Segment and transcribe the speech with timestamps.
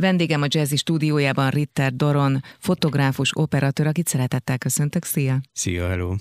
[0.00, 5.04] Vendégem a Jazzy stúdiójában Ritter Doron, fotográfus, operatőr, akit szeretettel köszöntök.
[5.04, 5.40] Szia!
[5.52, 6.14] Szia, hello!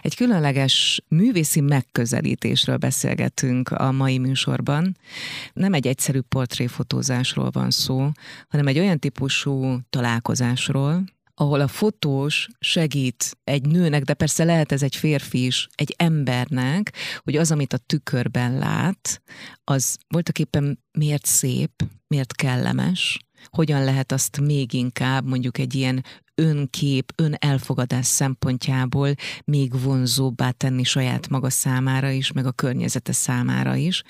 [0.00, 4.96] Egy különleges művészi megközelítésről beszélgetünk a mai műsorban.
[5.52, 8.10] Nem egy egyszerű portréfotózásról van szó,
[8.48, 11.04] hanem egy olyan típusú találkozásról,
[11.40, 16.92] ahol a fotós segít egy nőnek, de persze lehet ez egy férfi is, egy embernek,
[17.22, 19.22] hogy az, amit a tükörben lát,
[19.64, 21.70] az voltak éppen miért szép,
[22.06, 23.18] miért kellemes,
[23.48, 26.04] hogyan lehet azt még inkább mondjuk egy ilyen
[26.40, 34.02] önkép, önelfogadás szempontjából még vonzóbbá tenni saját maga számára is, meg a környezete számára is.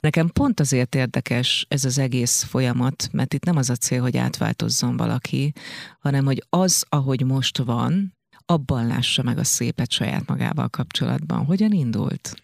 [0.00, 4.16] Nekem pont azért érdekes ez az egész folyamat, mert itt nem az a cél, hogy
[4.16, 5.52] átváltozzon valaki,
[6.00, 8.14] hanem hogy az, ahogy most van,
[8.46, 11.44] abban lássa meg a szépet saját magával kapcsolatban.
[11.44, 12.34] Hogyan indult?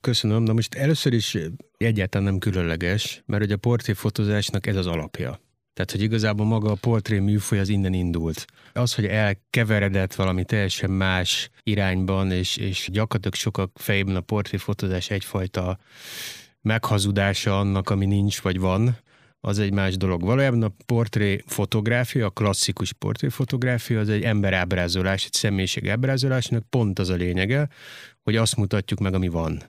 [0.00, 0.42] Köszönöm.
[0.42, 1.38] Na most először is
[1.76, 5.40] egyáltalán nem különleges, mert hogy a portréfotózásnak ez az alapja.
[5.74, 8.44] Tehát, hogy igazából maga a portré műfoly az innen indult.
[8.72, 15.78] Az, hogy elkeveredett valami teljesen más irányban, és, és gyakorlatilag sokak fejében a portréfotózás egyfajta
[16.60, 18.96] meghazudása annak, ami nincs vagy van,
[19.40, 20.22] az egy más dolog.
[20.22, 26.98] Valójában a portré fotográfia, a klasszikus portré fotográfia az egy emberábrázolás, egy személyiség ábrázolásnak pont
[26.98, 27.68] az a lényege,
[28.22, 29.62] hogy azt mutatjuk meg, ami van.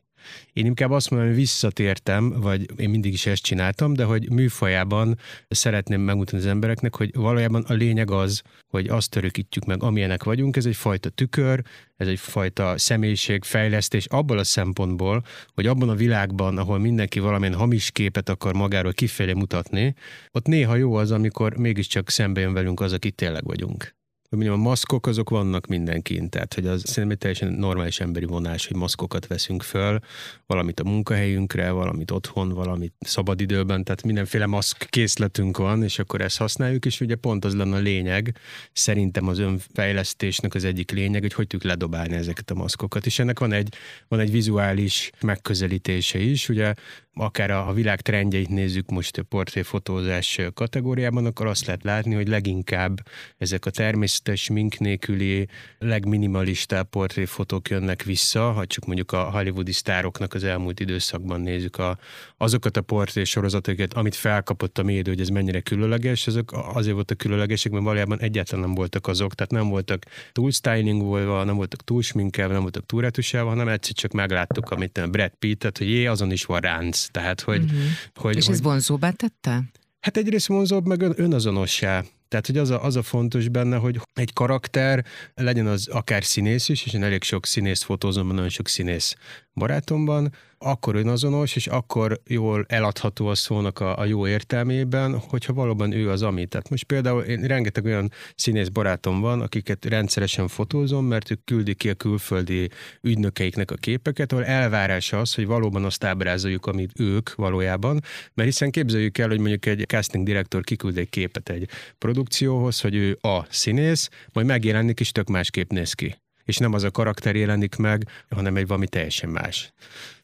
[0.53, 5.17] Én inkább azt mondom, hogy visszatértem, vagy én mindig is ezt csináltam, de hogy műfajában
[5.47, 10.55] szeretném megmutatni az embereknek, hogy valójában a lényeg az, hogy azt törökítjük meg, amilyenek vagyunk,
[10.55, 11.61] ez egy fajta tükör,
[11.97, 15.23] ez egy fajta személyiségfejlesztés abból a szempontból,
[15.53, 19.93] hogy abban a világban, ahol mindenki valamilyen hamis képet akar magáról kifelé mutatni,
[20.31, 23.95] ott néha jó az, amikor mégiscsak szembe jön velünk az, aki tényleg vagyunk
[24.29, 28.25] hogy mondjam, a maszkok azok vannak mindenkin, tehát hogy az szerintem egy teljesen normális emberi
[28.25, 29.99] vonás, hogy maszkokat veszünk föl,
[30.45, 36.37] valamit a munkahelyünkre, valamit otthon, valamit szabadidőben, tehát mindenféle maszk készletünk van, és akkor ezt
[36.37, 38.37] használjuk, és ugye pont az lenne a lényeg,
[38.73, 43.39] szerintem az önfejlesztésnek az egyik lényeg, hogy hogy tudjuk ledobálni ezeket a maszkokat, és ennek
[43.39, 43.73] van egy,
[44.07, 46.73] van egy vizuális megközelítése is, ugye
[47.19, 53.07] akár a, világ trendjeit nézzük most a portréfotózás kategóriában, akkor azt lehet látni, hogy leginkább
[53.37, 55.47] ezek a természetes, mink nélküli,
[55.79, 61.97] legminimalistább portréfotók jönnek vissza, ha csak mondjuk a hollywoodi sztároknak az elmúlt időszakban nézzük a,
[62.37, 67.17] azokat a portré sorozatokat, amit felkapott a média, hogy ez mennyire különleges, azok azért voltak
[67.17, 72.01] különlegesek, mert valójában egyáltalán nem voltak azok, tehát nem voltak túl stylingolva, nem voltak túl
[72.01, 75.89] sminkelve, nem voltak túl retusálva, hanem egyszer csak megláttuk, amit a Brad Pitt, tehát hogy
[75.89, 77.63] jé, azon is van ránc, tehát, hogy...
[77.63, 77.79] Uh-huh.
[78.13, 79.63] hogy És hogy, ez vonzóbbá tette?
[79.99, 82.03] Hát egyrészt vonzóbb, meg önazonossá.
[82.27, 86.69] Tehát, hogy az a, az a fontos benne, hogy egy karakter legyen az akár színész
[86.69, 89.15] is, és én elég sok színész fotózom, nagyon sok színész
[89.55, 95.91] barátomban, akkor önazonos, és akkor jól eladható a szónak a, a jó értelmében, hogyha valóban
[95.91, 96.45] ő az ami.
[96.45, 101.77] Tehát most például én rengeteg olyan színész barátom van, akiket rendszeresen fotózom, mert ők küldik
[101.77, 102.69] ki a külföldi
[103.01, 108.01] ügynökeiknek a képeket, ahol elvárás az, hogy valóban azt ábrázoljuk, amit ők valójában,
[108.33, 112.95] mert hiszen képzeljük el, hogy mondjuk egy casting direktor kiküld egy képet egy produkcióhoz, hogy
[112.95, 116.15] ő a színész, majd megjelenik és tök másképp néz ki
[116.45, 119.73] és nem az a karakter jelenik meg, hanem egy valami teljesen más.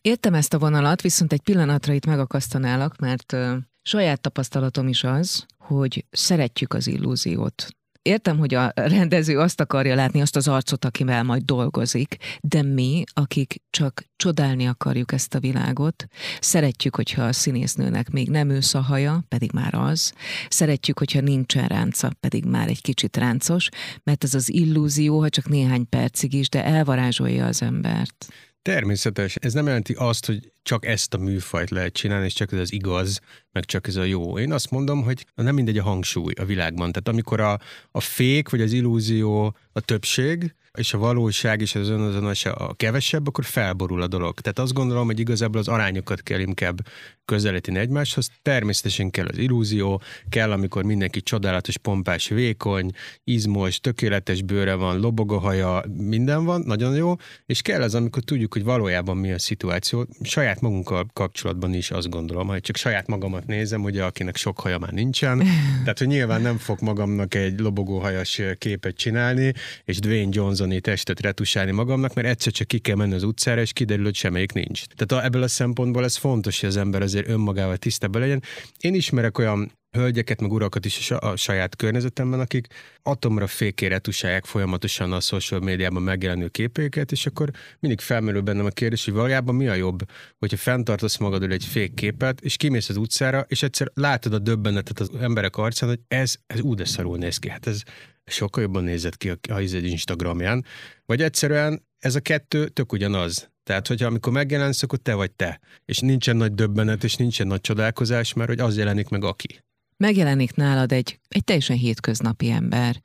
[0.01, 3.35] Értem ezt a vonalat, viszont egy pillanatra itt megakasztanálak, mert
[3.81, 7.67] saját tapasztalatom is az, hogy szeretjük az illúziót.
[8.01, 13.03] Értem, hogy a rendező azt akarja látni, azt az arcot, akivel majd dolgozik, de mi,
[13.13, 16.05] akik csak csodálni akarjuk ezt a világot,
[16.39, 20.13] szeretjük, hogyha a színésznőnek még nem ősz a haja, pedig már az,
[20.49, 23.69] szeretjük, hogyha nincsen ránca, pedig már egy kicsit ráncos,
[24.03, 28.27] mert ez az illúzió, ha csak néhány percig is, de elvarázsolja az embert.
[28.61, 29.35] Természetes.
[29.35, 32.73] Ez nem jelenti azt, hogy csak ezt a műfajt lehet csinálni, és csak ez az
[32.73, 33.19] igaz,
[33.51, 34.39] meg csak ez a jó.
[34.39, 36.91] Én azt mondom, hogy nem mindegy a hangsúly a világban.
[36.91, 37.59] Tehát amikor a,
[37.91, 43.27] a fék vagy az illúzió a többség, és a valóság és az önazonos a kevesebb,
[43.27, 44.39] akkor felborul a dolog.
[44.39, 46.79] Tehát azt gondolom, hogy igazából az arányokat kell inkább
[47.25, 48.29] közelíteni egymáshoz.
[48.41, 52.91] Természetesen kell az illúzió, kell, amikor mindenki csodálatos, pompás, vékony,
[53.23, 57.15] izmos, tökéletes bőre van, lobog a haja, minden van, nagyon jó,
[57.45, 60.07] és kell az, amikor tudjuk, hogy valójában mi a szituáció.
[60.21, 64.77] Saját magunkkal kapcsolatban is azt gondolom, hogy csak saját magamat nézem, ugye, akinek sok haja
[64.77, 65.43] már nincsen,
[65.83, 69.53] tehát, hogy nyilván nem fog magamnak egy lobogó hajas képet csinálni,
[69.85, 73.73] és Dwayne Johnsoni testet retusálni magamnak, mert egyszer csak ki kell menni az utcára, és
[73.73, 74.83] kiderül, hogy semmelyik nincs.
[74.95, 78.43] Tehát ebből a szempontból ez fontos, hogy az ember azért önmagával tisztában legyen.
[78.79, 82.67] Én ismerek olyan hölgyeket, meg urakat is a saját környezetemben, akik
[83.03, 87.49] atomra fékére tusálják folyamatosan a social médiában megjelenő képeiket, és akkor
[87.79, 89.99] mindig felmerül bennem a kérdés, hogy valójában mi a jobb,
[90.39, 94.99] hogyha fenntartasz magadról egy fék képet, és kimész az utcára, és egyszer látod a döbbenetet
[94.99, 97.49] az emberek arcán, hogy ez, ez úgy szarul néz ki.
[97.49, 97.81] Hát ez
[98.25, 100.65] sokkal jobban nézett ki a, a Instagramján.
[101.05, 103.49] Vagy egyszerűen ez a kettő tök ugyanaz.
[103.63, 105.59] Tehát, hogyha amikor megjelensz, akkor te vagy te.
[105.85, 109.63] És nincsen nagy döbbenet, és nincsen nagy csodálkozás, mert hogy az jelenik meg aki.
[110.01, 113.01] Megjelenik nálad egy, egy teljesen hétköznapi ember.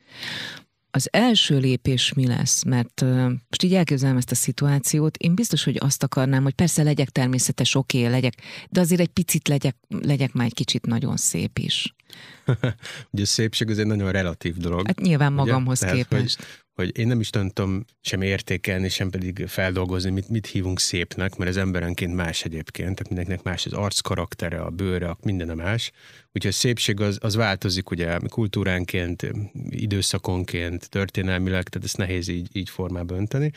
[0.90, 2.62] Az első lépés mi lesz?
[2.62, 3.00] Mert
[3.48, 7.74] most így elképzelem ezt a szituációt, én biztos, hogy azt akarnám, hogy persze legyek természetes,
[7.74, 8.34] oké, okay, legyek,
[8.70, 11.94] de azért egy picit legyek, legyek már egy kicsit nagyon szép is.
[13.10, 14.86] Ugye a szépség az egy nagyon relatív dolog.
[14.86, 15.92] Hát nyilván magamhoz ugye?
[15.92, 16.36] képest.
[16.36, 21.36] hogy, hogy én nem is tudom sem értékelni, sem pedig feldolgozni, mit, mit hívunk szépnek,
[21.36, 25.54] mert ez emberenként más egyébként, tehát mindenkinek más az arc karaktere, a bőre, minden a
[25.54, 25.92] más.
[26.36, 29.30] Úgyhogy a szépség az, az változik ugye kultúránként,
[29.70, 33.52] időszakonként, történelmileg, tehát ezt nehéz így, így formába önteni.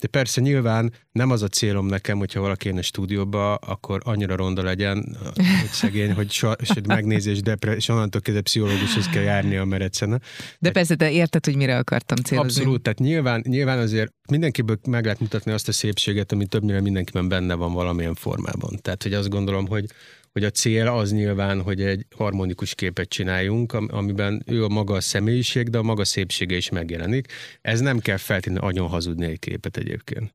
[0.00, 4.36] De persze nyilván nem az a célom nekem, hogyha valaki jön a stúdióba, akkor annyira
[4.36, 6.50] ronda legyen, hogy szegény, hogy so,
[6.86, 10.22] megnézi, és, depre, és onnantól kezdve pszichológushoz kell járnia, mert egyszerűen.
[10.58, 12.50] De persze, te érted, hogy mire akartam célozni.
[12.50, 17.28] Abszolút, tehát nyilván, nyilván azért mindenkiből meg lehet mutatni azt a szépséget, ami többnyire mindenkiben
[17.28, 18.78] benne van valamilyen formában.
[18.82, 19.84] Tehát, hogy azt gondolom, hogy
[20.32, 25.00] hogy a cél az nyilván, hogy egy harmonikus képet csináljunk, amiben ő a maga a
[25.00, 27.32] személyiség, de a maga szépsége is megjelenik.
[27.60, 30.34] Ez nem kell feltétlenül agyon hazudni egy képet egyébként.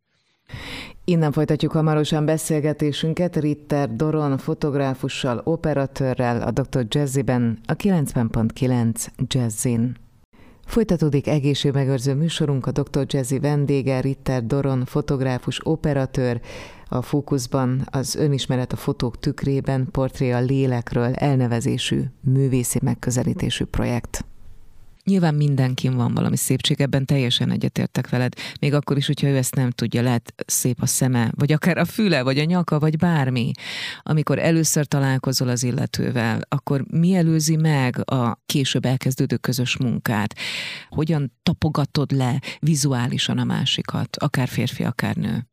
[1.05, 6.85] Innen folytatjuk hamarosan beszélgetésünket Ritter Doron fotográfussal, operatőrrel, a Dr.
[6.89, 9.95] Jazziben, a 90.9 Jazzin.
[10.65, 13.05] Folytatódik egészségmegőrző műsorunk, a Dr.
[13.07, 16.41] Jazzy vendége, Ritter Doron, fotográfus, operatőr,
[16.89, 24.25] a fókuszban az önismeret a fotók tükrében portré a lélekről elnevezésű művészi megközelítésű projekt.
[25.07, 28.33] Nyilván mindenkin van valami szépség, ebben teljesen egyetértek veled.
[28.59, 31.85] Még akkor is, hogyha ő ezt nem tudja, lehet szép a szeme, vagy akár a
[31.85, 33.51] füle, vagy a nyaka, vagy bármi.
[34.01, 40.35] Amikor először találkozol az illetővel, akkor mi előzi meg a később elkezdődő közös munkát?
[40.89, 45.47] Hogyan tapogatod le vizuálisan a másikat, akár férfi, akár nő?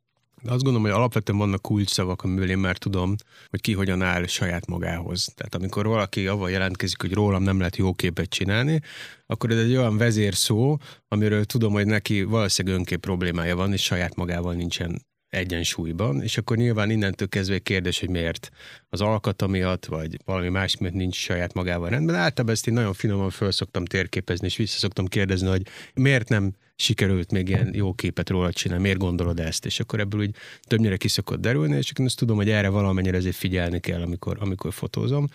[0.46, 3.14] Azt gondolom, hogy alapvetően vannak kulcsszavak, amiből én már tudom,
[3.50, 5.32] hogy ki hogyan áll saját magához.
[5.36, 8.80] Tehát amikor valaki avval jelentkezik, hogy rólam nem lehet jó képet csinálni,
[9.26, 14.14] akkor ez egy olyan vezérszó, amiről tudom, hogy neki valószínűleg önkép problémája van, és saját
[14.14, 18.50] magával nincsen egyensúlyban, és akkor nyilván innentől kezdve egy kérdés, hogy miért
[18.88, 22.14] az alkata miatt, vagy valami más miatt nincs saját magával rendben.
[22.14, 26.54] Általában ezt én nagyon finoman föl szoktam térképezni, és vissza szoktam kérdezni, hogy miért nem
[26.76, 29.66] sikerült még ilyen jó képet róla csinálni, miért gondolod ezt?
[29.66, 33.16] És akkor ebből úgy többnyire ki szokott derülni, és én azt tudom, hogy erre valamennyire
[33.16, 35.28] ezért figyelni kell, amikor, amikor fotózom.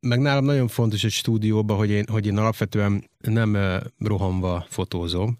[0.00, 5.38] Meg nálam nagyon fontos egy stúdióban, hogy én, hogy én alapvetően nem rohanva fotózom,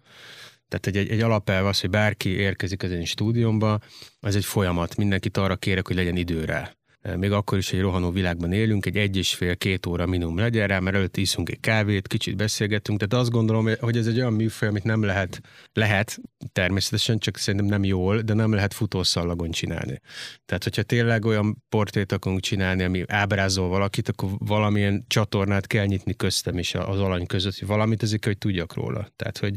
[0.69, 3.79] tehát egy, egy, egy alapelv az, hogy bárki érkezik az én stúdiómba,
[4.21, 4.97] az egy folyamat.
[4.97, 6.77] Mindenkit arra kérek, hogy legyen időre
[7.17, 10.67] még akkor is egy rohanó világban élünk, egy egy és fél, két óra minimum legyen
[10.67, 14.33] rá, mert előtt iszunk egy kávét, kicsit beszélgetünk, tehát azt gondolom, hogy ez egy olyan
[14.33, 15.41] műfaj, amit nem lehet,
[15.73, 16.21] lehet
[16.53, 20.01] természetesen, csak szerintem nem jól, de nem lehet futószallagon csinálni.
[20.45, 26.15] Tehát, hogyha tényleg olyan portrét akarunk csinálni, ami ábrázol valakit, akkor valamilyen csatornát kell nyitni
[26.17, 29.09] köztem is az alany között, hogy valamit ezek, hogy tudjak róla.
[29.17, 29.55] Tehát, hogy,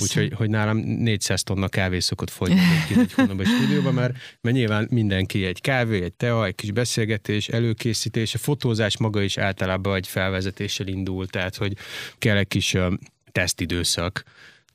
[0.00, 5.44] úgyhogy, hogy nálam 400 tonna kávé szokott fogyni egy, hónapban stúdióban, mert, mert nyilván mindenki
[5.44, 10.86] egy kávé, egy tea, egy kis beszélgetés, előkészítés, a fotózás maga is általában egy felvezetéssel
[10.86, 11.72] indul, tehát hogy
[12.18, 12.76] kell egy kis
[13.32, 14.22] tesztidőszak,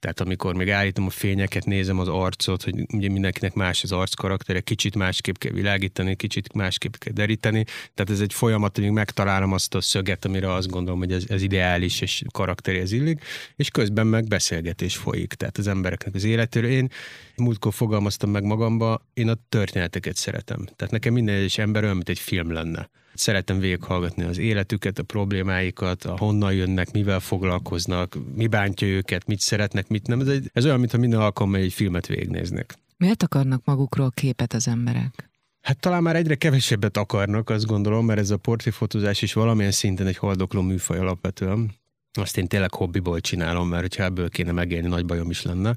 [0.05, 4.13] tehát amikor még állítom a fényeket, nézem az arcot, hogy ugye mindenkinek más az arc
[4.13, 7.63] karaktere, kicsit másképp kell világítani, kicsit másképp kell deríteni.
[7.93, 11.41] Tehát ez egy folyamat, hogy megtalálom azt a szöget, amire azt gondolom, hogy ez, ez
[11.41, 13.23] ideális és karakterhez illik,
[13.55, 15.33] és közben meg beszélgetés folyik.
[15.33, 16.69] Tehát az embereknek az életéről.
[16.69, 16.89] Én
[17.35, 20.65] múltkor fogalmaztam meg magamba, én a történeteket szeretem.
[20.75, 22.89] Tehát nekem minden egyes ember olyan, mint egy film lenne.
[23.15, 29.39] Szeretem végighallgatni az életüket, a problémáikat, a honnan jönnek, mivel foglalkoznak, mi bántja őket, mit
[29.39, 30.19] szeretnek, mit nem.
[30.19, 32.75] Ez, egy, ez olyan, mintha minden alkalommal egy filmet végignéznek.
[32.97, 35.29] Miért akarnak magukról képet az emberek?
[35.61, 40.07] Hát talán már egyre kevesebbet akarnak, azt gondolom, mert ez a portréfotózás is valamilyen szinten
[40.07, 41.71] egy haldokló műfaj alapvetően.
[42.13, 45.75] Azt én tényleg hobbiból csinálom, mert ha ebből kéne megélni, nagy bajom is lenne.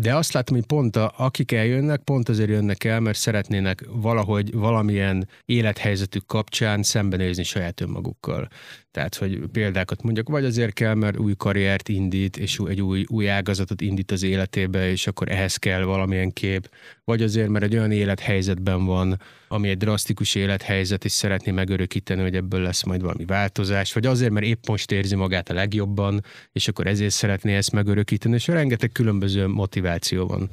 [0.00, 4.54] De azt látom, hogy pont a, akik eljönnek, pont azért jönnek el, mert szeretnének valahogy
[4.54, 8.48] valamilyen élethelyzetük kapcsán szembenézni saját önmagukkal.
[8.98, 13.28] Tehát, hogy példákat mondjak, vagy azért kell, mert új karriert indít, és egy új, új
[13.28, 16.70] ágazatot indít az életébe, és akkor ehhez kell valamilyen kép,
[17.04, 22.34] vagy azért, mert egy olyan élethelyzetben van, ami egy drasztikus élethelyzet, és szeretné megörökíteni, hogy
[22.34, 26.68] ebből lesz majd valami változás, vagy azért, mert épp most érzi magát a legjobban, és
[26.68, 30.50] akkor ezért szeretné ezt megörökíteni, és rengeteg különböző motiváció van.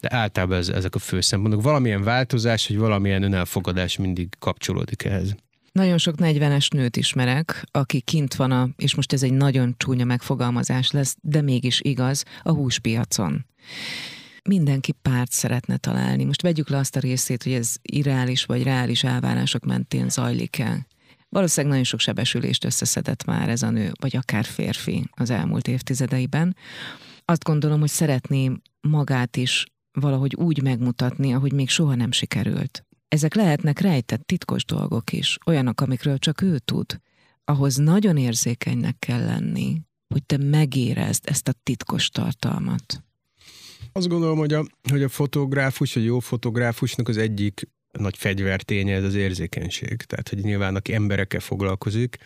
[0.00, 1.62] De általában ez, ezek a fő szempontok.
[1.62, 5.34] Valamilyen változás, vagy valamilyen önelfogadás mindig kapcsolódik ehhez.
[5.76, 10.04] Nagyon sok 40-es nőt ismerek, aki kint van, a, és most ez egy nagyon csúnya
[10.04, 13.46] megfogalmazás lesz, de mégis igaz, a húspiacon
[14.48, 16.24] mindenki párt szeretne találni.
[16.24, 20.86] Most vegyük le azt a részét, hogy ez irreális vagy reális elvárások mentén zajlik el.
[21.28, 26.56] Valószínűleg nagyon sok sebesülést összeszedett már ez a nő, vagy akár férfi az elmúlt évtizedeiben.
[27.24, 32.85] Azt gondolom, hogy szeretné magát is valahogy úgy megmutatni, ahogy még soha nem sikerült.
[33.08, 37.00] Ezek lehetnek rejtett titkos dolgok is, olyanok, amikről csak ő tud.
[37.44, 43.04] Ahhoz nagyon érzékenynek kell lenni, hogy te megérezd ezt a titkos tartalmat.
[43.92, 49.04] Azt gondolom, hogy a, hogy a fotográfus, a jó fotográfusnak az egyik nagy fegyverténye ez
[49.04, 49.96] az érzékenység.
[49.96, 52.16] Tehát, hogy nyilván aki emberekkel foglalkozik,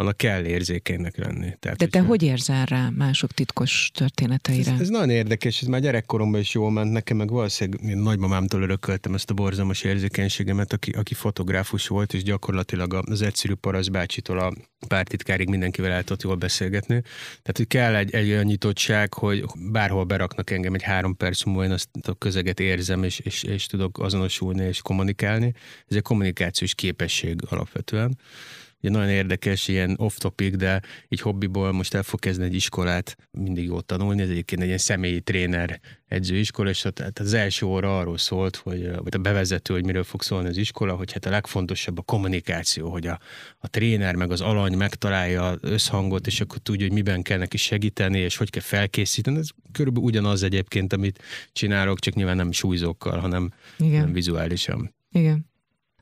[0.00, 1.56] annak kell érzékenynek lenni.
[1.58, 4.72] Tehát, De te hogy érzel rá mások titkos történeteire?
[4.72, 8.62] Ez, ez nagyon érdekes, ez már gyerekkoromban is jól ment nekem, meg valószínűleg én nagymamámtól
[8.62, 14.38] örököltem ezt a borzalmas érzékenységemet, aki, aki fotográfus volt, és gyakorlatilag az egyszerű parasz bácsitól
[14.38, 14.52] a
[14.88, 17.00] pártitkárig mindenkivel el tudott jól beszélgetni.
[17.42, 21.64] Tehát, hogy kell egy, egy olyan nyitottság, hogy bárhol beraknak engem egy három perc múlva,
[21.64, 25.07] én azt a közeget érzem, és, és, és tudok azonosulni és kommunikálni.
[25.88, 28.18] Ez egy kommunikációs képesség alapvetően
[28.80, 33.64] ugye nagyon érdekes, ilyen off-topic, de így hobbiból most el fog kezdeni egy iskolát mindig
[33.64, 38.18] jó tanulni, ez egyébként egy ilyen személyi tréner edzőiskola, és tehát az első óra arról
[38.18, 41.98] szólt, hogy, vagy a bevezető, hogy miről fog szólni az iskola, hogy hát a legfontosabb
[41.98, 43.18] a kommunikáció, hogy a,
[43.58, 47.56] a tréner meg az alany megtalálja az összhangot, és akkor tudja, hogy miben kell neki
[47.56, 49.38] segíteni, és hogy kell felkészíteni.
[49.38, 51.22] Ez körülbelül ugyanaz egyébként, amit
[51.52, 54.00] csinálok, csak nyilván nem súlyzókkal, hanem Igen.
[54.00, 54.96] Nem vizuálisan.
[55.10, 55.46] Igen.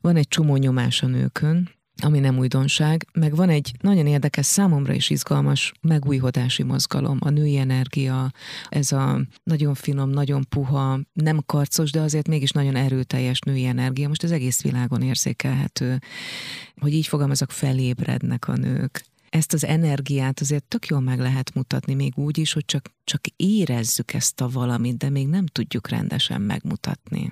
[0.01, 4.93] Van egy csomó nyomás a nőkön, ami nem újdonság, meg van egy nagyon érdekes, számomra
[4.93, 8.31] is izgalmas megújhodási mozgalom, a női energia,
[8.69, 14.07] ez a nagyon finom, nagyon puha, nem karcos, de azért mégis nagyon erőteljes női energia,
[14.07, 15.99] most az egész világon érzékelhető,
[16.79, 19.05] hogy így fogalmazok, felébrednek a nők.
[19.29, 23.21] Ezt az energiát azért tök jól meg lehet mutatni, még úgy is, hogy csak, csak
[23.35, 27.29] érezzük ezt a valamit, de még nem tudjuk rendesen megmutatni.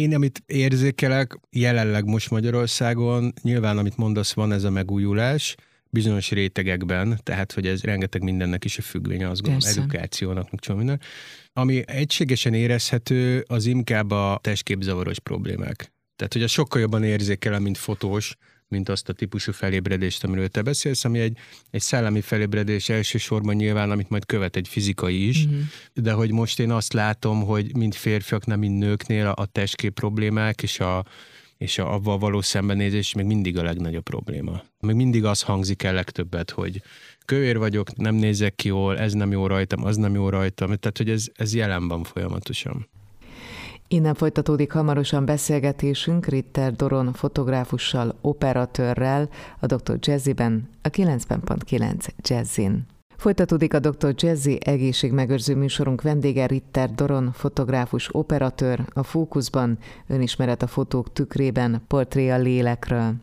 [0.00, 5.54] Én, amit érzékelek jelenleg most Magyarországon, nyilván, amit mondasz, van ez a megújulás,
[5.90, 9.80] bizonyos rétegekben, tehát hogy ez rengeteg mindennek is a függvénye, azt gondolom, Persze.
[9.80, 11.00] edukációnak, meg csomó minden.
[11.52, 15.92] Ami egységesen érezhető, az inkább a testképzavaros problémák.
[16.16, 18.36] Tehát, hogy a sokkal jobban érzékelem, mint fotós,
[18.70, 21.38] mint azt a típusú felébredést, amiről te beszélsz, ami egy,
[21.70, 25.60] egy szellemi felébredés elsősorban nyilván, amit majd követ egy fizikai is, mm-hmm.
[25.94, 29.94] de hogy most én azt látom, hogy mind férfiak, nem mind nőknél a, a testkép
[29.94, 31.04] problémák és a
[31.60, 34.62] és a, avval való szembenézés még mindig a legnagyobb probléma.
[34.80, 36.82] Még mindig az hangzik el legtöbbet, hogy
[37.24, 40.66] kövér vagyok, nem nézek ki jól, ez nem jó rajtam, az nem jó rajtam.
[40.66, 42.88] Tehát, hogy ez, ez jelen van folyamatosan.
[43.92, 49.28] Innen folytatódik hamarosan beszélgetésünk Ritter Doron fotográfussal, operatőrrel,
[49.60, 49.98] a Dr.
[50.00, 52.86] Jazziben, a 90.9 Jazzin.
[53.16, 54.14] Folytatódik a Dr.
[54.16, 62.28] Jazzy egészségmegőrző műsorunk vendége Ritter Doron, fotográfus, operatőr, a Fókuszban, önismeret a fotók tükrében, portré
[62.28, 63.14] a lélekről.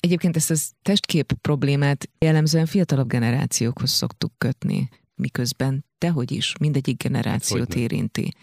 [0.00, 7.74] Egyébként ezt a testkép problémát jellemzően fiatalabb generációkhoz szoktuk kötni, miközben tehogy is mindegyik generációt
[7.74, 8.34] érinti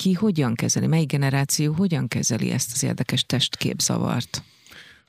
[0.00, 4.42] ki hogyan kezeli, mely generáció hogyan kezeli ezt az érdekes testképzavart?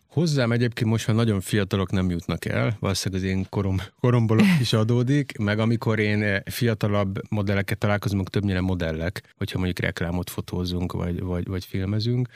[0.07, 4.73] Hozzám egyébként most már nagyon fiatalok nem jutnak el, valószínűleg az én korom, koromból is
[4.73, 11.47] adódik, meg amikor én fiatalabb modelleket találkozom, többnyire modellek, hogyha mondjuk reklámot fotózunk, vagy, vagy,
[11.47, 12.27] vagy filmezünk,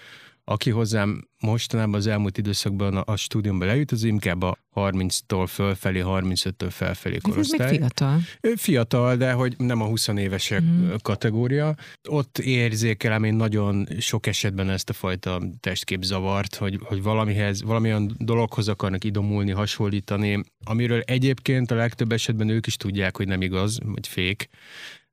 [0.48, 6.02] aki hozzám mostanában az elmúlt időszakban a, a stúdiumban lejut, az inkább a 30-tól fölfelé,
[6.06, 7.66] 35-től felfelé korosztály.
[7.66, 8.20] Ez még fiatal.
[8.56, 10.92] Fiatal, de hogy nem a 20 évesek mm.
[11.02, 11.76] kategória.
[12.10, 18.68] Ott érzékelem én nagyon sok esetben ezt a fajta testképzavart, hogy, hogy valamihez, valamilyen dologhoz
[18.68, 24.08] akarnak idomulni, hasonlítani, amiről egyébként a legtöbb esetben ők is tudják, hogy nem igaz, vagy
[24.08, 24.50] fék,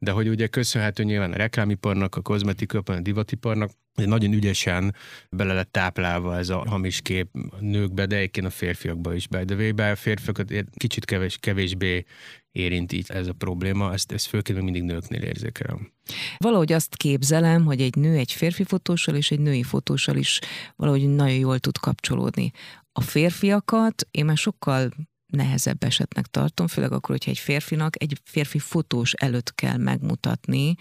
[0.02, 4.94] de hogy ugye köszönhető nyilván a reklámiparnak, a kozmetikiparnak, a divatiparnak, nagyon ügyesen
[5.30, 9.28] bele lett táplálva ez a hamis kép a nőkbe, de egyébként a férfiakba is.
[9.28, 12.04] By the way, a férfiakat kicsit kevés, kevésbé
[12.52, 15.92] érinti ez a probléma, ezt, ezt főként még mindig nőknél érzékelem.
[16.36, 20.38] Valahogy azt képzelem, hogy egy nő egy férfi fotóssal és egy női fotóssal is
[20.76, 22.50] valahogy nagyon jól tud kapcsolódni.
[22.92, 24.90] A férfiakat én már sokkal
[25.32, 30.74] nehezebb esetnek tartom, főleg akkor, hogyha egy férfinak egy férfi fotós előtt kell megmutatni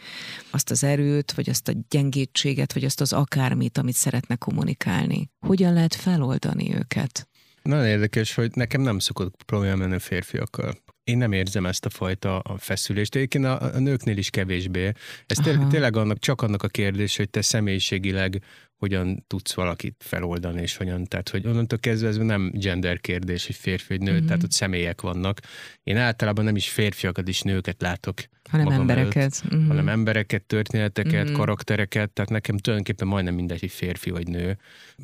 [0.50, 5.30] azt az erőt, vagy azt a gyengétséget, vagy azt az akármit, amit szeretne kommunikálni.
[5.40, 7.30] Hogyan lehet feloldani őket?
[7.62, 10.74] Nagyon érdekes, hogy nekem nem szokott probléma menni férfiakkal.
[11.04, 13.16] Én nem érzem ezt a fajta feszülést.
[13.16, 14.92] Egyébként a, a nőknél is kevésbé.
[15.26, 18.44] Ez té- tényleg annak, csak annak a kérdés, hogy te személyiségileg
[18.82, 23.56] hogyan tudsz valakit feloldani, és hogyan, tehát hogy onnantól kezdve ez nem gender kérdés, hogy
[23.56, 24.26] férfi vagy nő, mm-hmm.
[24.26, 25.40] tehát ott személyek vannak.
[25.84, 28.20] Én általában nem is férfiakat is nőket látok.
[28.50, 29.16] Hanem embereket.
[29.16, 29.68] Előtt, mm-hmm.
[29.68, 31.34] Hanem embereket, történeteket, mm-hmm.
[31.34, 34.58] karaktereket, tehát nekem tulajdonképpen majdnem mindegy, hogy férfi vagy nő.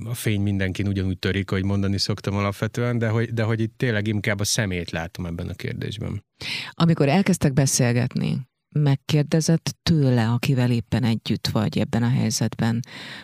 [0.06, 4.08] A fény mindenkin ugyanúgy törik, hogy mondani szoktam alapvetően, de hogy, de hogy itt tényleg
[4.08, 6.24] inkább a szemét látom ebben a kérdésben.
[6.72, 8.48] Amikor elkezdtek beszélgetni,
[8.80, 12.80] megkérdezett tőle, akivel éppen együtt vagy ebben a helyzetben,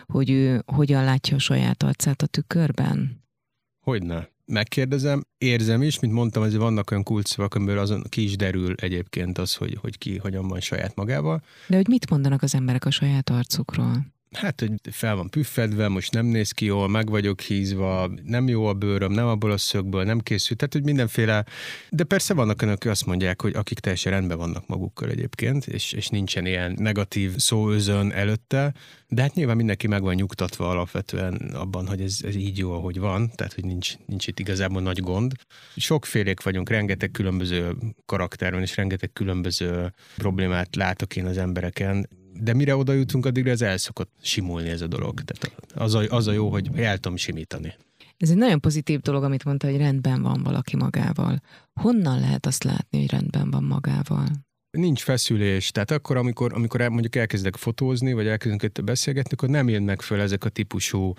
[0.06, 3.22] hogy ő hogyan látja a saját arcát a tükörben?
[3.84, 4.28] Hogyne.
[4.46, 9.38] Megkérdezem, érzem is, mint mondtam, azért vannak olyan kulcsszavak, amiből azon ki is derül egyébként
[9.38, 11.42] az, hogy, hogy ki hogyan van saját magával.
[11.68, 14.13] De hogy mit mondanak az emberek a saját arcukról?
[14.36, 18.66] Hát, hogy fel van püffedve, most nem néz ki jól, meg vagyok hízva, nem jó
[18.66, 21.44] a bőröm, nem abból a szögből, nem készült, tehát, hogy mindenféle,
[21.90, 25.92] de persze vannak önök, akik azt mondják, hogy akik teljesen rendben vannak magukkal egyébként, és,
[25.92, 28.74] és nincsen ilyen negatív szóözön előtte,
[29.08, 32.98] de hát nyilván mindenki meg van nyugtatva alapvetően abban, hogy ez, ez így jó, ahogy
[32.98, 35.32] van, tehát, hogy nincs, nincs itt igazából nagy gond.
[35.76, 37.76] Sokfélék vagyunk, rengeteg különböző
[38.06, 42.08] karakter és rengeteg különböző problémát látok én az embereken,
[42.40, 45.20] de mire oda jutunk, addigra ez el szokott simulni ez a dolog.
[45.20, 47.74] Tehát az a, az a jó, hogy el tudom simítani.
[48.16, 51.40] Ez egy nagyon pozitív dolog, amit mondta, hogy rendben van valaki magával.
[51.80, 54.26] Honnan lehet azt látni, hogy rendben van magával?
[54.70, 59.68] Nincs feszülés, tehát akkor, amikor, amikor el, mondjuk elkezdek fotózni, vagy elkezdünk beszélgetni, akkor nem
[59.68, 61.12] jönnek föl ezek a típusú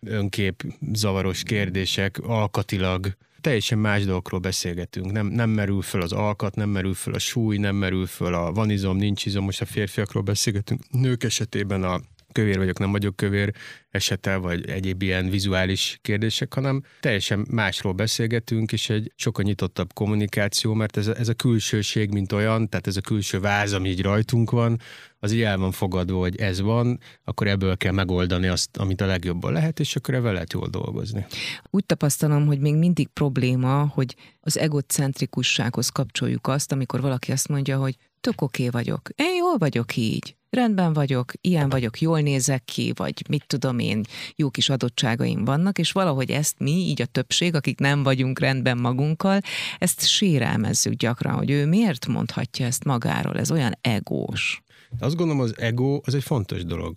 [0.00, 5.12] önkép zavaros kérdések alkatilag, teljesen más dolgokról beszélgetünk.
[5.12, 8.52] Nem, nem merül föl az alkat, nem merül föl a súly, nem merül föl a
[8.52, 10.80] van izom, nincs izom, most a férfiakról beszélgetünk.
[10.90, 12.00] Nők esetében a
[12.32, 13.52] kövér vagyok, nem vagyok kövér
[13.90, 20.74] esete, vagy egyéb ilyen vizuális kérdések, hanem teljesen másról beszélgetünk, és egy sokkal nyitottabb kommunikáció,
[20.74, 24.02] mert ez a, ez a külsőség, mint olyan, tehát ez a külső váz, ami így
[24.02, 24.80] rajtunk van,
[25.18, 29.06] az így el van fogadva, hogy ez van, akkor ebből kell megoldani azt, amit a
[29.06, 31.26] legjobban lehet, és akkor ebben lehet jól dolgozni.
[31.70, 37.78] Úgy tapasztalom, hogy még mindig probléma, hogy az egocentrikussághoz kapcsoljuk azt, amikor valaki azt mondja,
[37.78, 42.64] hogy tök oké okay vagyok, én jól vagyok így rendben vagyok, ilyen vagyok, jól nézek
[42.64, 44.02] ki, vagy mit tudom én,
[44.36, 48.78] jó kis adottságaim vannak, és valahogy ezt mi, így a többség, akik nem vagyunk rendben
[48.78, 49.40] magunkkal,
[49.78, 54.62] ezt sérelmezzük gyakran, hogy ő miért mondhatja ezt magáról, ez olyan egós.
[54.98, 56.96] Azt gondolom, az ego az egy fontos dolog.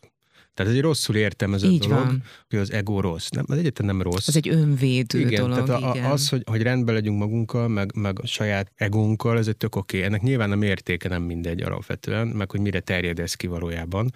[0.53, 2.23] Tehát ez egy rosszul értelmezett Így dolog, van.
[2.49, 3.29] hogy az ego rossz.
[3.29, 4.27] Nem, az egyetlen nem rossz.
[4.27, 5.65] Ez egy önvédő igen, dolog.
[5.65, 6.11] Tehát a, igen.
[6.11, 9.97] az, hogy, hogy rendben legyünk magunkkal, meg, meg a saját egónkkal, ez egy tök oké.
[9.97, 10.09] Okay.
[10.09, 14.11] Ennek nyilván a mértéke nem mindegy alapvetően, meg hogy mire terjed ez ki valójában.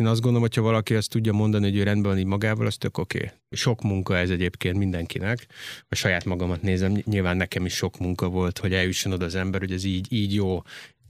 [0.00, 2.76] Én azt gondolom, hogyha valaki azt tudja mondani, hogy ő rendben van így magával, az
[2.76, 3.18] tök oké.
[3.18, 3.30] Okay.
[3.50, 5.46] Sok munka ez egyébként mindenkinek.
[5.88, 9.60] A saját magamat nézem, nyilván nekem is sok munka volt, hogy eljusson oda az ember,
[9.60, 10.62] hogy ez így, így jó,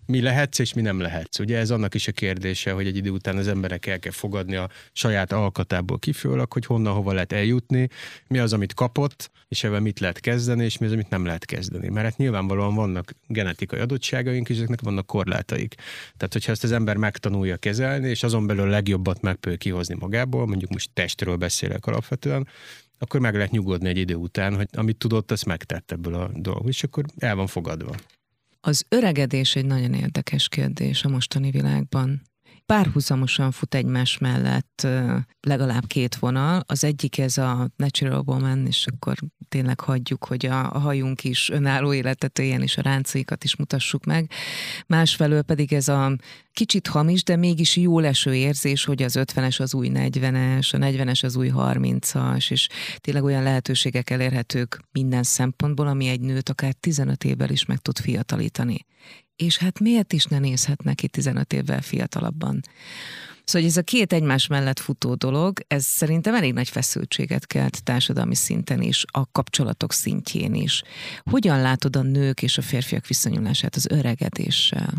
[0.06, 1.38] mi lehetsz és mi nem lehetsz.
[1.38, 4.56] Ugye ez annak is a kérdése, hogy egy idő után az emberek el kell fogadni
[4.56, 7.88] a saját alkatából kifőleg, hogy honnan hova lehet eljutni,
[8.28, 11.44] mi az, amit kapott, és ebben mit lehet kezdeni, és mi az, amit nem lehet
[11.44, 11.88] kezdeni.
[11.88, 15.74] Mert hát nyilvánvalóan vannak genetikai adottságaink, és ezeknek vannak korlátaik.
[16.16, 20.70] Tehát, hogyha ezt az ember megtanulja kezelni, és azon belül legjobbat megpő kihozni magából, mondjuk
[20.70, 22.48] most testről beszélek alapvetően,
[22.98, 26.68] akkor meg lehet nyugodni egy idő után, hogy amit tudott, azt megtett ebből a dolgból,
[26.68, 27.94] és akkor el van fogadva.
[28.66, 32.22] Az öregedés egy nagyon érdekes kérdés a mostani világban.
[32.66, 34.86] Párhuzamosan fut egymás mellett
[35.40, 36.62] legalább két vonal.
[36.66, 39.16] Az egyik ez a Natural Woman, és akkor
[39.48, 44.04] tényleg hagyjuk, hogy a, a hajunk is önálló életet éljen, és a ráncaikat is mutassuk
[44.04, 44.30] meg.
[44.86, 46.16] Másfelől pedig ez a
[46.52, 51.24] kicsit hamis, de mégis jó leső érzés, hogy az 50-es az új 40-es, a 40-es
[51.24, 57.24] az új 30-as, és tényleg olyan lehetőségek elérhetők minden szempontból, ami egy nőt akár 15
[57.24, 58.86] évvel is meg tud fiatalítani.
[59.36, 62.60] És hát miért is ne nézhet neki 15 évvel fiatalabban?
[63.44, 68.34] Szóval ez a két egymás mellett futó dolog, ez szerintem elég nagy feszültséget kelt társadalmi
[68.34, 70.82] szinten is, a kapcsolatok szintjén is.
[71.30, 74.92] Hogyan látod a nők és a férfiak viszonyulását az öregedéssel?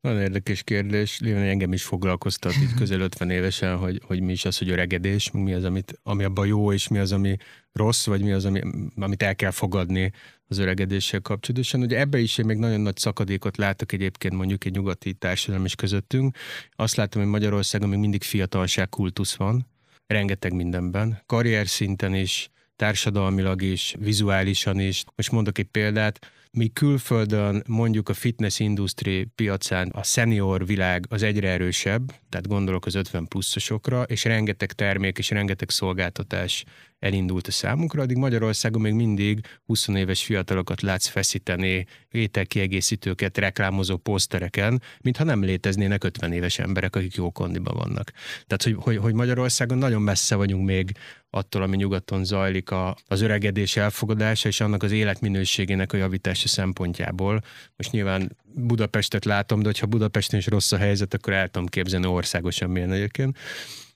[0.00, 1.20] Nagyon érdekes kérdés.
[1.20, 5.30] Léven engem is foglalkoztat itt közel 50 évesen, hogy, hogy mi is az, hogy öregedés,
[5.30, 7.36] mi az, amit, ami abban jó, és mi az, ami
[7.72, 8.60] rossz, vagy mi az, ami,
[8.96, 10.12] amit el kell fogadni
[10.52, 11.80] az öregedéssel kapcsolatosan.
[11.80, 15.74] Ugye ebbe is én még nagyon nagy szakadékot látok egyébként mondjuk egy nyugati társadalom is
[15.74, 16.36] közöttünk.
[16.76, 19.66] Azt látom, hogy Magyarországon még mindig fiatalság kultusz van,
[20.06, 25.04] rengeteg mindenben, karrier szinten is, társadalmilag is, vizuálisan is.
[25.16, 31.22] Most mondok egy példát, mi külföldön mondjuk a fitness industry piacán a senior világ az
[31.22, 36.64] egyre erősebb, tehát gondolok az 50 pluszosokra, és rengeteg termék és rengeteg szolgáltatás
[37.02, 44.82] elindult a számunkra, addig Magyarországon még mindig 20 éves fiatalokat látsz feszíteni ételkiegészítőket reklámozó posztereken,
[45.00, 48.12] mintha nem léteznének 50 éves emberek, akik jó kondiban vannak.
[48.46, 50.92] Tehát, hogy, hogy, hogy Magyarországon nagyon messze vagyunk még
[51.30, 57.40] attól, ami nyugaton zajlik a, az öregedés elfogadása és annak az életminőségének a javítása szempontjából.
[57.76, 62.06] Most nyilván Budapestet látom, de ha Budapesten is rossz a helyzet, akkor el tudom képzelni
[62.06, 63.38] országosan milyen egyébként.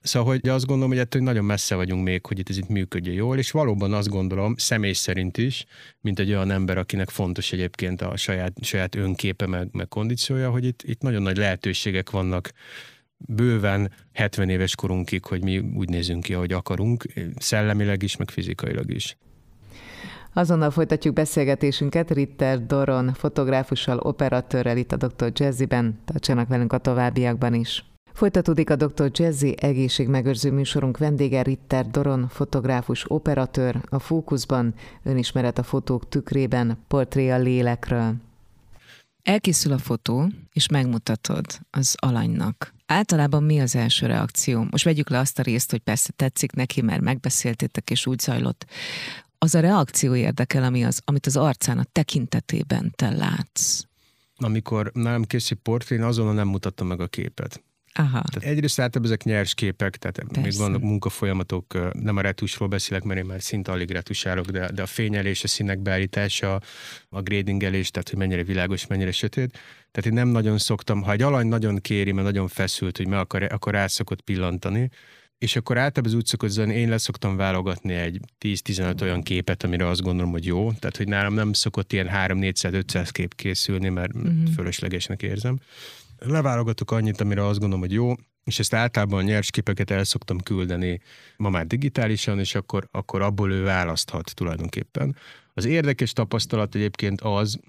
[0.07, 3.15] Szóval, hogy azt gondolom, hogy ettől nagyon messze vagyunk még, hogy itt ez itt működjön
[3.15, 5.65] jól, és valóban azt gondolom, személy szerint is,
[6.01, 10.65] mint egy olyan ember, akinek fontos egyébként a saját, saját önképe meg, meg kondíciója, hogy
[10.65, 12.51] itt, itt nagyon nagy lehetőségek vannak
[13.17, 17.05] bőven 70 éves korunkig, hogy mi úgy nézünk ki, ahogy akarunk,
[17.37, 19.17] szellemileg is, meg fizikailag is.
[20.33, 25.31] Azonnal folytatjuk beszélgetésünket Ritter Doron fotográfussal, operatőrrel itt a Dr.
[25.35, 25.99] Jazzy-ben.
[26.05, 27.96] Tartsanak velünk a továbbiakban is.
[28.17, 29.11] Folytatódik a Dr.
[29.13, 37.31] Jazzy egészségmegőrző műsorunk vendége Ritter Doron, fotográfus, operatőr, a Fókuszban, önismeret a fotók tükrében, portré
[37.31, 38.15] a lélekről.
[39.23, 42.75] Elkészül a fotó, és megmutatod az alanynak.
[42.87, 44.67] Általában mi az első reakció?
[44.71, 48.67] Most vegyük le azt a részt, hogy persze tetszik neki, mert megbeszéltétek, és úgy zajlott.
[49.39, 53.83] Az a reakció érdekel, ami az, amit az arcán, a tekintetében te látsz.
[54.37, 57.65] Amikor nálam készít portrén, azonnal nem mutattam meg a képet.
[57.99, 58.23] Aha.
[58.33, 60.41] Tehát egyrészt általában ezek nyers képek, tehát Persze.
[60.41, 64.83] még vannak munkafolyamatok, nem a retusról beszélek, mert én már szinte alig retusálok, de, de
[64.83, 66.61] a fényelés, a színek beállítása,
[67.09, 69.59] a gradingelés, tehát hogy mennyire világos, mennyire sötét.
[69.91, 73.19] Tehát én nem nagyon szoktam, ha egy alany nagyon kéri, mert nagyon feszült, hogy meg
[73.19, 74.91] akar, akkor rá szokott pillantani,
[75.39, 79.89] és akkor általában az úgy szokott zajlani, én leszoktam válogatni egy 10-15 olyan képet, amire
[79.89, 80.73] azt gondolom, hogy jó.
[80.73, 84.33] Tehát, hogy nálam nem szokott ilyen 3-400-500 kép készülni, mert uh-huh.
[84.55, 85.59] fölöslegesnek érzem
[86.19, 88.13] leválogatok annyit, amire azt gondolom, hogy jó,
[88.45, 91.01] és ezt általában nyers képeket el szoktam küldeni
[91.37, 95.17] ma már digitálisan, és akkor, akkor abból ő választhat tulajdonképpen.
[95.55, 97.61] Az érdekes tapasztalat egyébként az,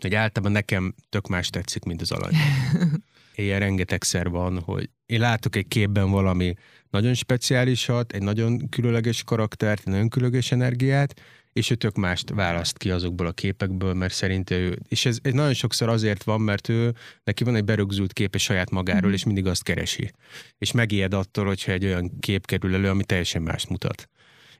[0.00, 2.34] hogy általában nekem tök más tetszik, mint az alany.
[3.34, 6.54] Ilyen rengetegszer van, hogy én látok egy képben valami
[6.90, 11.20] nagyon speciálisat, egy nagyon különleges karaktert, egy nagyon különleges energiát,
[11.56, 15.32] és ő tök mást választ ki azokból a képekből, mert szerint ő, és ez, ez
[15.32, 19.14] nagyon sokszor azért van, mert ő, neki van egy berögzült képe saját magáról, mm.
[19.14, 20.12] és mindig azt keresi.
[20.58, 24.08] És megijed attól, hogyha egy olyan kép kerül elő, ami teljesen más mutat.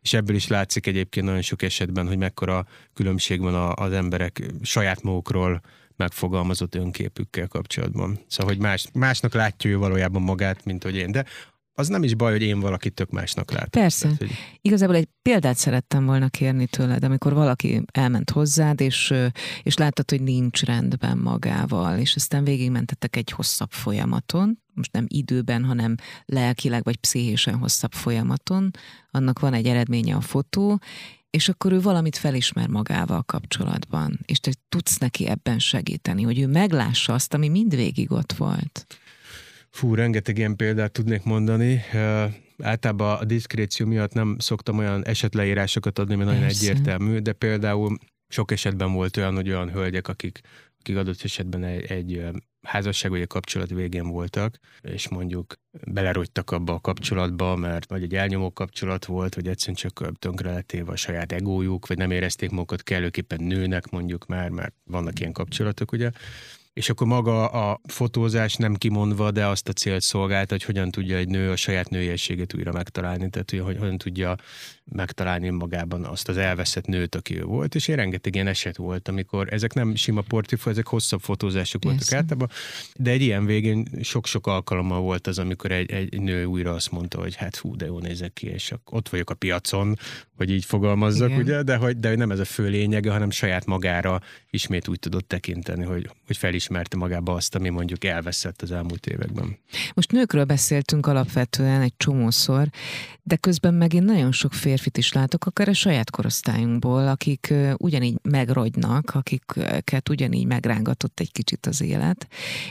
[0.00, 5.02] És ebből is látszik egyébként nagyon sok esetben, hogy mekkora különbség van az emberek saját
[5.02, 5.60] magukról
[5.96, 8.18] megfogalmazott önképükkel kapcsolatban.
[8.26, 11.10] Szóval, hogy más, másnak látja ő valójában magát, mint hogy én.
[11.10, 11.24] De
[11.78, 13.70] az nem is baj, hogy én valakit tök másnak látok.
[13.70, 14.02] Persze.
[14.02, 14.30] Tehát, hogy...
[14.60, 19.14] Igazából egy példát szerettem volna kérni tőled, amikor valaki elment hozzád, és,
[19.62, 25.64] és láttad, hogy nincs rendben magával, és aztán végigmentetek egy hosszabb folyamaton, most nem időben,
[25.64, 28.70] hanem lelkileg vagy pszichésen hosszabb folyamaton,
[29.10, 30.80] annak van egy eredménye a fotó,
[31.30, 36.46] és akkor ő valamit felismer magával kapcsolatban, és te tudsz neki ebben segíteni, hogy ő
[36.46, 38.86] meglássa azt, ami mindvégig ott volt.
[39.76, 41.82] Fú, rengeteg ilyen példát tudnék mondani.
[42.58, 46.70] Általában a diszkréció miatt nem szoktam olyan esetleírásokat adni, mert nagyon Persze.
[46.70, 47.96] egyértelmű, de például
[48.28, 50.40] sok esetben volt olyan, hogy olyan hölgyek, akik,
[50.78, 52.24] akik adott esetben egy, egy
[52.62, 55.54] házasság vagy egy kapcsolat végén voltak, és mondjuk
[55.86, 60.92] belerogytak abba a kapcsolatba, mert vagy egy elnyomó kapcsolat volt, vagy egyszerűen csak tönkre lettéve
[60.92, 65.92] a saját egójuk, vagy nem érezték magukat kellőképpen nőnek mondjuk már, mert vannak ilyen kapcsolatok,
[65.92, 66.10] ugye
[66.76, 71.16] és akkor maga a fotózás nem kimondva, de azt a célt szolgálta, hogy hogyan tudja
[71.16, 74.36] egy nő a saját nőiességét újra megtalálni, tehát hogy hogyan tudja
[74.92, 79.08] megtalálni magában azt az elveszett nőt, aki ő volt, és én rengeteg ilyen eset volt,
[79.08, 81.96] amikor ezek nem sima portifó, ezek hosszabb fotózások Persze.
[81.96, 82.48] voltak általában,
[82.96, 87.20] de egy ilyen végén sok-sok alkalommal volt az, amikor egy, egy nő újra azt mondta,
[87.20, 89.98] hogy hát hú, de jó nézek ki, és ott vagyok a piacon,
[90.36, 91.40] hogy így fogalmazzak, Igen.
[91.40, 94.20] ugye, de hogy, de nem ez a fő lényege, hanem saját magára
[94.50, 99.58] ismét úgy tudott tekinteni, hogy, hogy felismerte magába azt, ami mondjuk elveszett az elmúlt években.
[99.94, 102.68] Most nőkről beszéltünk alapvetően egy csomószor,
[103.22, 108.18] de közben meg én nagyon sok férfit is látok, akár a saját korosztályunkból, akik ugyanígy
[108.22, 112.26] megrogynak, akiket ugyanígy megrángatott egy kicsit az élet,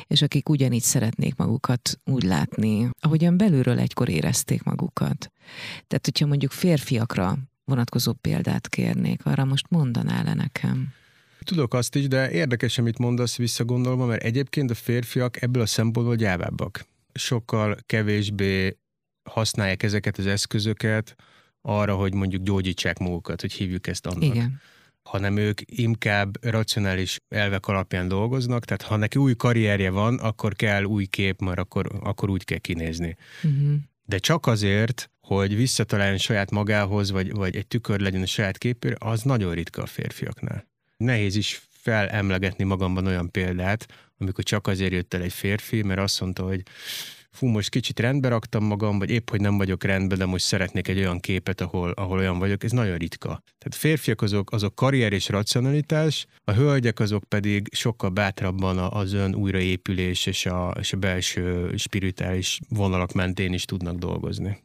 [0.07, 5.31] és akik ugyanígy szeretnék magukat úgy látni, ahogyan belülről egykor érezték magukat.
[5.87, 10.93] Tehát, hogyha mondjuk férfiakra vonatkozó példát kérnék, arra most mondanál-e nekem?
[11.43, 16.15] Tudok azt is, de érdekes, amit mondasz visszagondolva, mert egyébként a férfiak ebből a szempontból
[16.15, 16.85] gyávábbak.
[17.13, 18.77] Sokkal kevésbé
[19.29, 21.15] használják ezeket az eszközöket
[21.65, 24.23] arra, hogy mondjuk gyógyítsák magukat, hogy hívjuk ezt annak.
[24.23, 24.61] Igen
[25.09, 30.83] hanem ők inkább racionális elvek alapján dolgoznak, tehát ha neki új karrierje van, akkor kell
[30.83, 33.15] új kép, mert akkor, akkor úgy kell kinézni.
[33.43, 33.73] Uh-huh.
[34.05, 38.95] De csak azért, hogy visszataláljon saját magához, vagy, vagy egy tükör legyen a saját képére,
[38.99, 40.67] az nagyon ritka a férfiaknál.
[40.97, 46.21] Nehéz is felemlegetni magamban olyan példát, amikor csak azért jött el egy férfi, mert azt
[46.21, 46.63] mondta, hogy
[47.35, 50.87] fú, most kicsit rendbe raktam magam, vagy épp, hogy nem vagyok rendben, de most szeretnék
[50.87, 53.27] egy olyan képet, ahol, ahol olyan vagyok, ez nagyon ritka.
[53.27, 59.35] Tehát férfiak azok, azok karrier és racionalitás, a hölgyek azok pedig sokkal bátrabban az ön
[59.35, 64.63] újraépülés és a, és a belső spirituális vonalak mentén is tudnak dolgozni.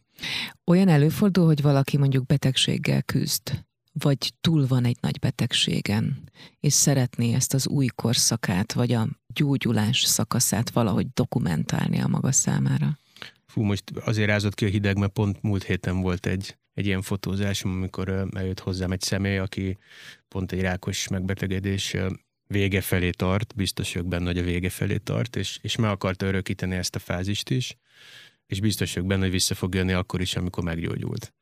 [0.67, 7.35] Olyan előfordul, hogy valaki mondjuk betegséggel küzd, vagy túl van egy nagy betegségen, és szeretné
[7.35, 12.99] ezt az új korszakát, vagy a gyógyulás szakaszát valahogy dokumentálni a maga számára?
[13.47, 17.03] Fú, most azért rázott ki a hideg, mert pont múlt héten volt egy, egy ilyen
[17.03, 19.79] fotózásom, amikor eljött hozzám egy személy, aki
[20.29, 21.97] pont egy rákos megbetegedés
[22.47, 26.27] vége felé tart, biztos vagyok benne, hogy a vége felé tart, és, és meg akarta
[26.27, 27.77] örökíteni ezt a fázist is,
[28.47, 31.35] és biztos vagyok benne, hogy vissza fog jönni akkor is, amikor meggyógyult.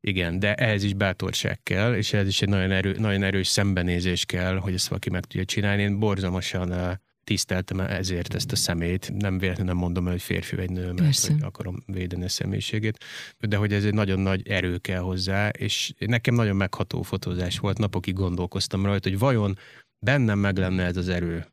[0.00, 4.24] Igen, de ehhez is bátorság kell, és ehhez is egy nagyon, erő, nagyon erős szembenézés
[4.24, 5.82] kell, hogy ezt valaki meg tudja csinálni.
[5.82, 9.12] Én borzalmasan tiszteltem ezért ezt a szemét.
[9.14, 13.04] Nem véletlenül nem mondom hogy férfi vagy nő, mert hogy akarom védeni a személyiségét,
[13.38, 17.78] de hogy ez egy nagyon nagy erő kell hozzá, és nekem nagyon megható fotózás volt,
[17.78, 19.58] napokig gondolkoztam rajta, hogy vajon
[19.98, 21.46] bennem meg lenne ez az erő,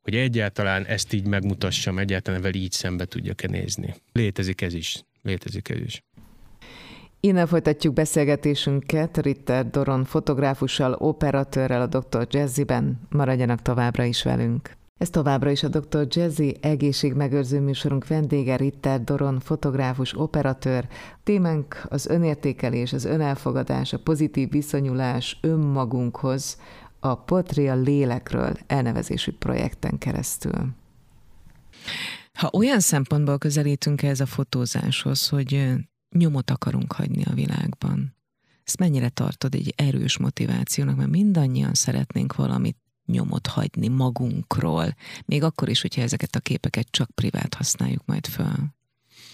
[0.00, 3.94] hogy egyáltalán ezt így megmutassam, egyáltalán vele így szembe tudjak-e nézni.
[4.12, 5.04] Létezik ez is.
[5.22, 6.02] Létezik ez is.
[7.20, 12.26] Innen folytatjuk beszélgetésünket Ritter Doron fotográfussal, operatőrrel a Dr.
[12.30, 13.00] Jazzy-ben.
[13.08, 14.76] Maradjanak továbbra is velünk.
[14.98, 16.06] Ez továbbra is a Dr.
[16.08, 20.88] Jazzy egészségmegőrző műsorunk vendége, Ritter Doron, fotográfus, operatőr.
[21.24, 26.58] Témánk az önértékelés, az önelfogadás, a pozitív viszonyulás önmagunkhoz,
[27.00, 30.68] a Potria lélekről elnevezésű projekten keresztül.
[32.32, 35.76] Ha olyan szempontból közelítünk ez a fotózáshoz, hogy
[36.10, 38.16] nyomot akarunk hagyni a világban.
[38.64, 44.94] Ezt mennyire tartod egy erős motivációnak, mert mindannyian szeretnénk valamit nyomot hagyni magunkról,
[45.24, 48.76] még akkor is, hogyha ezeket a képeket csak privát használjuk majd fel.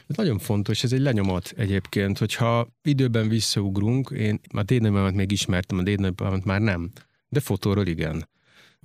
[0.06, 5.78] Ez nagyon fontos, ez egy lenyomat egyébként, hogyha időben visszaugrunk, én a dédnagyomat még ismertem,
[5.78, 6.90] a dédnagyomat már nem,
[7.28, 8.28] de fotóról igen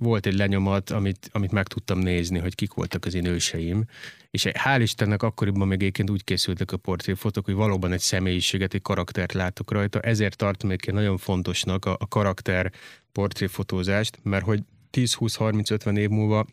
[0.00, 3.84] volt egy lenyomat, amit, amit meg tudtam nézni, hogy kik voltak az én őseim,
[4.30, 8.82] és hál' Istennek akkoriban még egyébként úgy készültek a portréfotók, hogy valóban egy személyiséget, egy
[8.82, 12.72] karaktert látok rajta, ezért tartom egy nagyon fontosnak a, a karakter
[13.12, 16.46] portréfotózást, mert hogy 10-20-30-50 év múlva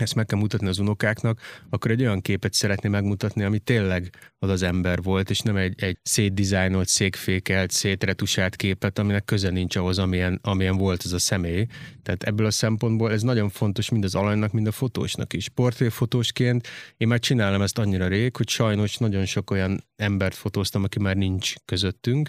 [0.00, 4.50] ezt meg kell mutatni az unokáknak, akkor egy olyan képet szeretné megmutatni, ami tényleg az
[4.50, 9.98] az ember volt, és nem egy, egy szétdizájnolt, székfékelt, szétretusált képet, aminek köze nincs ahhoz,
[9.98, 11.66] amilyen, amilyen volt az a személy.
[12.02, 15.48] Tehát ebből a szempontból ez nagyon fontos mind az alanynak, mind a fotósnak is.
[15.48, 20.98] Portréfotósként én már csinálom ezt annyira rég, hogy sajnos nagyon sok olyan embert fotóztam, aki
[20.98, 22.28] már nincs közöttünk,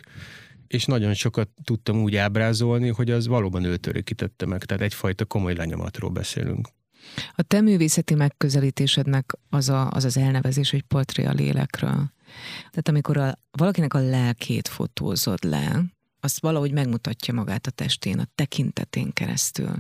[0.68, 4.64] és nagyon sokat tudtam úgy ábrázolni, hogy az valóban őt örökítette meg.
[4.64, 6.68] Tehát egyfajta komoly lenyomatról beszélünk.
[7.36, 12.12] A te művészeti megközelítésednek az a, az, az elnevezés, hogy portré a lélekről.
[12.60, 15.84] Tehát amikor a, valakinek a lelkét fotózod le,
[16.20, 19.76] azt valahogy megmutatja magát a testén, a tekintetén keresztül.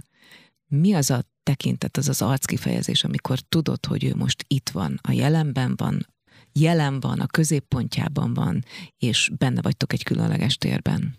[0.67, 5.11] Mi az a tekintet, az az arckifejezés, amikor tudod, hogy ő most itt van, a
[5.11, 6.07] jelenben van,
[6.53, 8.63] jelen van, a középpontjában van,
[8.97, 11.17] és benne vagytok egy különleges térben?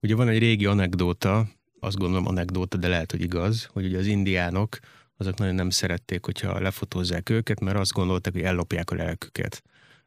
[0.00, 1.48] Ugye van egy régi anekdóta,
[1.80, 4.78] azt gondolom anekdóta, de lehet, hogy igaz, hogy ugye az indiánok
[5.16, 9.62] azok nagyon nem szerették, hogyha lefotózzák őket, mert azt gondolták, hogy ellopják a lelküket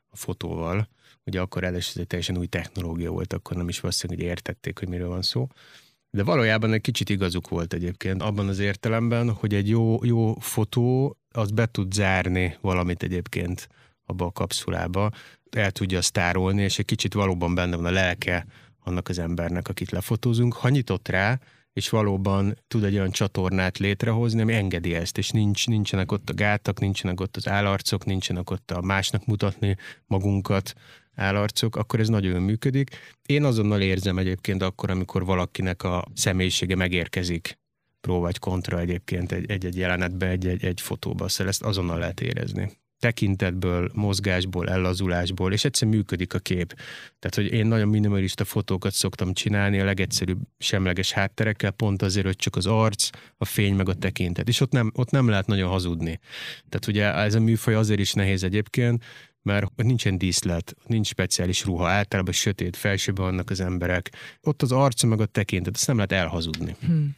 [0.10, 0.88] a fotóval.
[1.26, 4.88] Ugye akkor ez egy teljesen új technológia volt, akkor nem is valószínűleg, hogy értették, hogy
[4.88, 5.48] miről van szó.
[6.12, 11.17] De valójában egy kicsit igazuk volt egyébként abban az értelemben, hogy egy jó, jó fotó
[11.32, 13.67] az be tud zárni valamit egyébként
[14.06, 15.12] abba a kapszulába,
[15.50, 18.45] el tudja sztárolni, és egy kicsit valóban benne van a lelke
[18.84, 20.54] annak az embernek, akit lefotózunk.
[20.54, 21.39] Ha nyitott rá,
[21.73, 26.34] és valóban tud egy olyan csatornát létrehozni, ami engedi ezt, és nincs, nincsenek ott a
[26.34, 30.73] gátak, nincsenek ott az állarcok, nincsenek ott a másnak mutatni magunkat
[31.15, 32.89] állarcok, akkor ez nagyon működik.
[33.25, 37.58] Én azonnal érzem egyébként akkor, amikor valakinek a személyisége megérkezik
[38.01, 43.92] pró vagy kontra egyébként egy-egy jelenetbe, egy-egy egy fotóba, szóval ezt azonnal lehet érezni tekintetből,
[43.94, 46.76] mozgásból, ellazulásból, és egyszerűen működik a kép.
[47.20, 52.36] Tehát, hogy én nagyon minimalista fotókat szoktam csinálni a legegyszerűbb semleges hátterekkel, pont azért, hogy
[52.36, 54.48] csak az arc, a fény, meg a tekintet.
[54.48, 56.20] És ott nem, ott nem lehet nagyon hazudni.
[56.70, 59.04] Tehát ugye ez a műfaj azért is nehéz egyébként,
[59.42, 64.12] mert nincsen díszlet, nincs speciális ruha, általában sötét felsőben vannak az emberek.
[64.42, 66.76] Ott az arca meg a tekintet, ezt nem lehet elhazudni.
[66.80, 67.16] Hmm.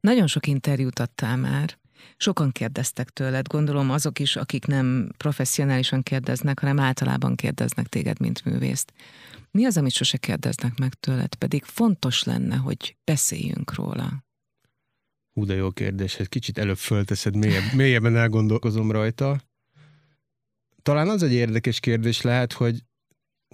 [0.00, 1.80] Nagyon sok interjút adtál már.
[2.16, 8.44] Sokan kérdeztek tőled, gondolom azok is, akik nem professzionálisan kérdeznek, hanem általában kérdeznek téged, mint
[8.44, 8.92] művészt.
[9.50, 14.24] Mi az, amit sose kérdeznek meg tőled, pedig fontos lenne, hogy beszéljünk róla?
[15.32, 19.40] Hú, de jó kérdés, egy kicsit előbb fölteszed, mélyebb, mélyebben elgondolkozom rajta.
[20.82, 22.84] Talán az egy érdekes kérdés lehet, hogy,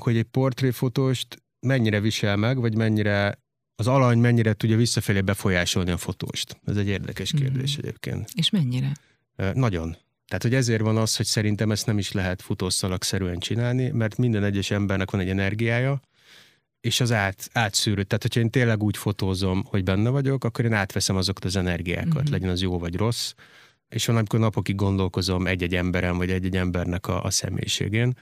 [0.00, 3.42] hogy egy portréfotóst mennyire visel meg, vagy mennyire
[3.80, 6.60] az alany mennyire tudja visszafelé befolyásolni a fotóst.
[6.64, 7.42] Ez egy érdekes mhm.
[7.42, 7.78] kérdés mm.
[7.82, 8.30] egyébként.
[8.34, 8.92] És mennyire?
[9.52, 9.96] Nagyon.
[10.26, 14.44] Tehát, hogy ezért van az, hogy szerintem ezt nem is lehet futószalagszerűen csinálni, mert minden
[14.44, 16.00] egyes embernek van egy energiája,
[16.80, 18.02] és az át, átszűrő.
[18.02, 22.22] Tehát, hogyha én tényleg úgy fotózom, hogy benne vagyok, akkor én átveszem azokat az energiákat,
[22.22, 22.32] mm-hmm.
[22.32, 23.32] legyen az jó vagy rossz,
[23.88, 28.16] és van, amikor napokig gondolkozom egy-egy emberem, vagy egy-egy embernek a, a személyiségén.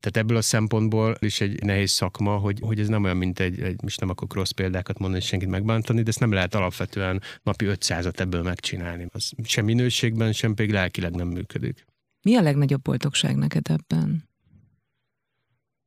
[0.00, 3.60] Tehát ebből a szempontból is egy nehéz szakma, hogy, hogy ez nem olyan, mint egy,
[3.60, 7.66] egy most nem akarok rossz példákat mondani, senkit megbántani, de ezt nem lehet alapvetően napi
[7.68, 9.06] 500-at ebből megcsinálni.
[9.12, 11.86] Az sem minőségben, sem pedig lelkileg nem működik.
[12.22, 14.28] Mi a legnagyobb boldogság neked ebben?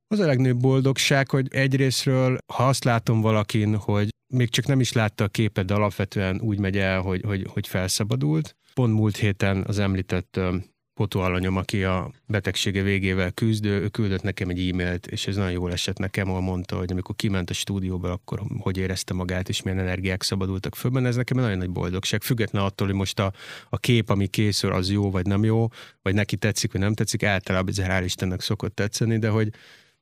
[0.08, 4.92] Az a legnagyobb boldogság, hogy egyrésztről, ha azt látom valakin, hogy még csak nem is
[4.92, 8.56] látta a képet, de alapvetően úgy megy el, hogy, hogy, hogy felszabadult.
[8.74, 10.40] Pont múlt héten az említett
[11.02, 15.72] fotóalanyom, aki a betegsége végével küzd, ő küldött nekem egy e-mailt, és ez nagyon jól
[15.72, 19.80] esett nekem, ahol mondta, hogy amikor kiment a stúdióba, akkor hogy érezte magát, és milyen
[19.80, 21.08] energiák szabadultak föl benne.
[21.08, 23.34] Ez nekem nagyon nagy boldogság, független attól, hogy most a,
[23.70, 25.68] a kép, ami készül, az jó vagy nem jó,
[26.02, 29.50] vagy neki tetszik, vagy nem tetszik, általában ez hál' Istennek szokott tetszeni, de hogy,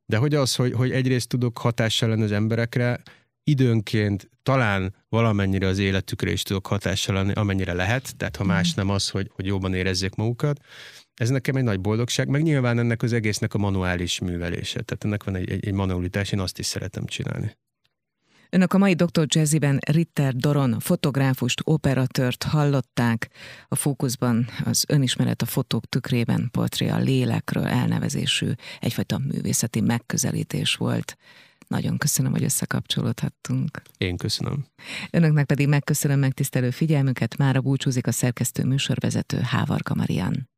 [0.05, 3.01] de hogy az, hogy, hogy egyrészt tudok hatással lenni az emberekre,
[3.49, 8.79] időnként talán valamennyire az életükre is tudok hatással lenni, amennyire lehet, tehát ha más mhm.
[8.79, 10.59] nem az, hogy, hogy jobban érezzék magukat.
[11.13, 14.81] Ez nekem egy nagy boldogság, meg nyilván ennek az egésznek a manuális művelése.
[14.81, 17.57] Tehát ennek van egy, egy, egy manualitás, én azt is szeretem csinálni.
[18.51, 19.25] Önök a mai Dr.
[19.25, 23.29] Jazzyben Ritter Doron, fotográfust, operatőrt hallották.
[23.67, 31.17] A fókuszban az önismeret a fotók tükrében portré a lélekről elnevezésű egyfajta művészeti megközelítés volt.
[31.69, 33.82] Nagyon köszönöm, hogy összekapcsolódhattunk.
[33.97, 34.65] Én köszönöm.
[35.12, 37.38] Önöknek pedig megköszönöm megtisztelő figyelmüket.
[37.38, 40.49] Mára búcsúzik a szerkesztő műsorvezető Hávarka Marian.